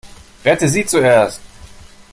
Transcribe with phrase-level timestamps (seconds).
[0.43, 1.41] Rette sie zuerst!